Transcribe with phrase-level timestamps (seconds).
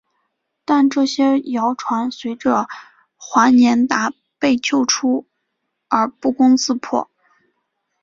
[0.65, 2.67] 但这些谣传随着
[3.17, 5.27] 华年达被救出
[5.89, 7.07] 而不攻自破。